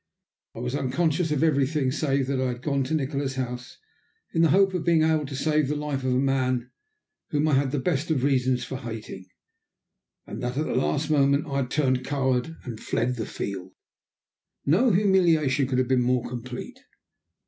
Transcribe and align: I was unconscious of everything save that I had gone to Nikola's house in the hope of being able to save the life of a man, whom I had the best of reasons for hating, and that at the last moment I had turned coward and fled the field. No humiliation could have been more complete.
I 0.55 0.59
was 0.61 0.73
unconscious 0.75 1.29
of 1.29 1.43
everything 1.43 1.91
save 1.91 2.25
that 2.25 2.41
I 2.41 2.47
had 2.47 2.63
gone 2.63 2.83
to 2.85 2.95
Nikola's 2.95 3.35
house 3.35 3.77
in 4.33 4.41
the 4.41 4.49
hope 4.49 4.73
of 4.73 4.83
being 4.83 5.03
able 5.03 5.27
to 5.27 5.35
save 5.35 5.67
the 5.67 5.75
life 5.75 6.03
of 6.03 6.15
a 6.15 6.19
man, 6.19 6.71
whom 7.29 7.47
I 7.47 7.53
had 7.53 7.69
the 7.69 7.77
best 7.77 8.09
of 8.09 8.23
reasons 8.23 8.63
for 8.63 8.77
hating, 8.77 9.27
and 10.25 10.41
that 10.41 10.57
at 10.57 10.65
the 10.65 10.73
last 10.73 11.11
moment 11.11 11.45
I 11.45 11.57
had 11.57 11.69
turned 11.69 12.03
coward 12.03 12.57
and 12.63 12.79
fled 12.79 13.15
the 13.15 13.27
field. 13.27 13.73
No 14.65 14.89
humiliation 14.89 15.67
could 15.67 15.77
have 15.77 15.87
been 15.87 16.01
more 16.01 16.27
complete. 16.27 16.79